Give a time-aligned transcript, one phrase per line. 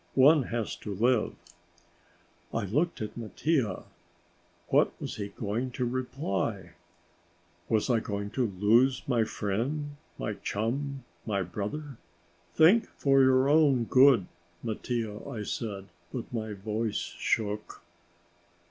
[0.17, 1.35] One has to live!"
[2.51, 3.83] I looked at Mattia.
[4.69, 6.71] What was he going to reply?
[7.69, 11.99] Was I to lose my friend, my chum, my brother?
[12.55, 14.25] "Think for your own good,
[14.63, 17.83] Mattia," I said, but my voice shook.